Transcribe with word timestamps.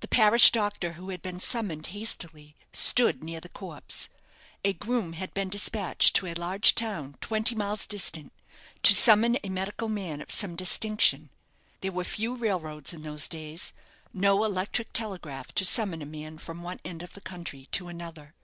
The 0.00 0.08
parish 0.08 0.50
doctor, 0.50 0.94
who 0.94 1.10
had 1.10 1.22
been 1.22 1.38
summoned 1.38 1.86
hastily, 1.94 2.56
stood 2.72 3.22
near 3.22 3.38
the 3.38 3.48
corpse. 3.48 4.08
A 4.64 4.72
groom 4.72 5.12
had 5.12 5.32
been 5.32 5.48
despatched 5.48 6.16
to 6.16 6.26
a 6.26 6.34
large 6.34 6.74
town, 6.74 7.14
twenty 7.20 7.54
miles 7.54 7.86
distant, 7.86 8.32
to 8.82 8.92
summon 8.92 9.38
a 9.44 9.48
medical 9.48 9.88
man 9.88 10.20
of 10.20 10.32
some 10.32 10.56
distinction. 10.56 11.30
There 11.82 11.92
were 11.92 12.02
few 12.02 12.34
railroads 12.34 12.92
in 12.92 13.02
those 13.02 13.28
days; 13.28 13.72
no 14.12 14.42
electric 14.42 14.92
telegraph 14.92 15.54
to 15.54 15.64
summon 15.64 16.02
a 16.02 16.04
man 16.04 16.38
from 16.38 16.64
one 16.64 16.80
end 16.84 17.04
of 17.04 17.12
the 17.12 17.20
country 17.20 17.66
to 17.70 17.86
another. 17.86 18.34